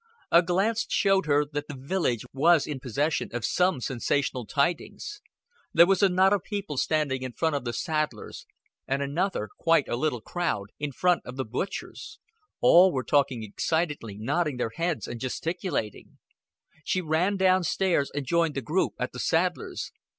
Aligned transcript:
A 0.31 0.41
glance 0.41 0.87
showed 0.89 1.27
her 1.27 1.45
that 1.53 1.67
the 1.67 1.77
village 1.77 2.25
was 2.33 2.65
in 2.65 2.79
possession 2.79 3.29
of 3.33 3.45
some 3.45 3.79
sensational 3.79 4.47
tidings. 4.47 5.21
There 5.75 5.85
was 5.85 6.01
a 6.01 6.09
knot 6.09 6.33
of 6.33 6.41
people 6.43 6.77
standing 6.77 7.21
in 7.21 7.33
front 7.33 7.55
of 7.55 7.65
the 7.65 7.71
saddler's, 7.71 8.47
and 8.87 9.03
another 9.03 9.47
quite 9.59 9.87
a 9.87 9.95
little 9.95 10.19
crowd 10.19 10.69
in 10.79 10.91
front 10.91 11.21
of 11.23 11.35
the 11.35 11.45
butcher's; 11.45 12.17
all 12.61 12.91
were 12.91 13.03
talking 13.03 13.43
excitedly, 13.43 14.17
nodding 14.17 14.57
their 14.57 14.71
heads, 14.73 15.07
and 15.07 15.19
gesticulating. 15.19 16.17
She 16.83 17.01
ran 17.01 17.37
down 17.37 17.63
stairs 17.63 18.09
and 18.15 18.25
joined 18.25 18.55
the 18.55 18.61
group 18.63 18.93
at 18.97 19.11
the 19.11 19.19
saddler's. 19.19 19.91